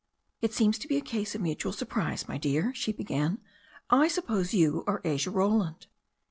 "It 0.41 0.51
seems 0.51 0.79
to 0.79 0.87
be 0.87 0.97
a 0.97 1.01
case 1.01 1.35
of 1.35 1.41
mutual 1.41 1.71
surprise, 1.71 2.27
my 2.27 2.39
dear," 2.39 2.73
she 2.73 2.91
began. 2.91 3.39
"I 3.91 4.07
suppose 4.07 4.51
you 4.51 4.83
are 4.87 4.99
Asia 5.03 5.29
Roland." 5.29 5.85